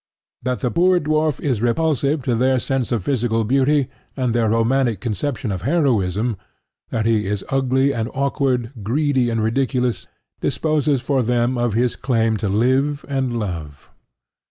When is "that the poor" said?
0.41-0.99